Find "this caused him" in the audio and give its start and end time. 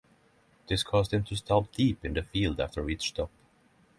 0.65-1.23